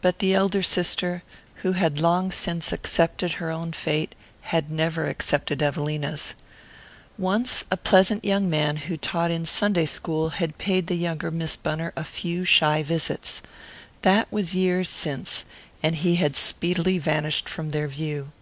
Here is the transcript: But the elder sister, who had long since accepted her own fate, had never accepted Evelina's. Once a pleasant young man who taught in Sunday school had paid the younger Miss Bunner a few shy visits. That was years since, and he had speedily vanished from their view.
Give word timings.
But 0.00 0.18
the 0.18 0.34
elder 0.34 0.60
sister, 0.60 1.22
who 1.62 1.74
had 1.74 2.00
long 2.00 2.32
since 2.32 2.72
accepted 2.72 3.34
her 3.34 3.48
own 3.48 3.70
fate, 3.72 4.16
had 4.50 4.72
never 4.72 5.06
accepted 5.06 5.62
Evelina's. 5.62 6.34
Once 7.16 7.64
a 7.70 7.76
pleasant 7.76 8.24
young 8.24 8.50
man 8.50 8.74
who 8.76 8.96
taught 8.96 9.30
in 9.30 9.46
Sunday 9.46 9.86
school 9.86 10.30
had 10.30 10.58
paid 10.58 10.88
the 10.88 10.96
younger 10.96 11.30
Miss 11.30 11.54
Bunner 11.54 11.92
a 11.94 12.02
few 12.02 12.44
shy 12.44 12.82
visits. 12.82 13.40
That 14.02 14.32
was 14.32 14.52
years 14.56 14.88
since, 14.88 15.44
and 15.80 15.94
he 15.94 16.16
had 16.16 16.34
speedily 16.34 16.98
vanished 16.98 17.48
from 17.48 17.70
their 17.70 17.86
view. 17.86 18.32